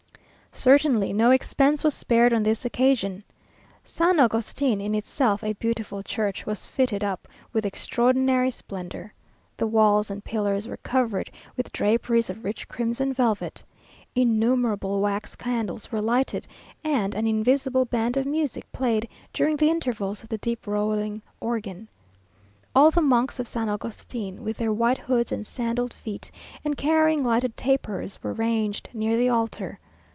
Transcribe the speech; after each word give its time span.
Certainly 0.53 1.13
no 1.13 1.31
expense 1.31 1.81
was 1.81 1.93
spared 1.93 2.33
on 2.33 2.43
this 2.43 2.65
occasion. 2.65 3.23
San 3.85 4.19
Augustin, 4.19 4.81
in 4.81 4.93
itself 4.93 5.45
a 5.45 5.53
beautiful 5.53 6.03
church, 6.03 6.45
was 6.45 6.65
fitted 6.67 7.05
up 7.05 7.25
with 7.53 7.65
extraordinary 7.65 8.51
splendour. 8.51 9.13
The 9.55 9.65
walls 9.65 10.11
and 10.11 10.25
pillars 10.25 10.67
were 10.67 10.75
covered 10.75 11.31
with 11.55 11.71
draperies 11.71 12.29
of 12.29 12.43
rich 12.43 12.67
crimson 12.67 13.13
velvet. 13.13 13.63
Innumerable 14.13 14.99
wax 14.99 15.37
candles 15.37 15.89
were 15.89 16.01
lighted, 16.01 16.45
and 16.83 17.15
an 17.15 17.27
invisible 17.27 17.85
band 17.85 18.17
of 18.17 18.25
music 18.25 18.69
played 18.73 19.07
during 19.31 19.55
the 19.55 19.69
intervals 19.69 20.21
of 20.21 20.27
the 20.27 20.37
deep 20.37 20.67
rolling 20.67 21.21
organ. 21.39 21.87
All 22.75 22.91
the 22.91 23.01
monks 23.01 23.39
of 23.39 23.47
San 23.47 23.69
Augustin, 23.69 24.43
with 24.43 24.57
their 24.57 24.73
white 24.73 24.97
hoods 24.97 25.31
and 25.31 25.47
sandalled 25.47 25.93
feet, 25.93 26.29
and 26.65 26.75
carrying 26.75 27.23
lighted 27.23 27.55
tapers, 27.55 28.21
were 28.21 28.33
ranged 28.33 28.89
near 28.93 29.15
the 29.15 29.29
altar. 29.29 29.79